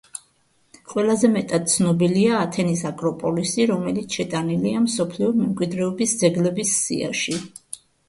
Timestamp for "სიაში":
6.83-7.43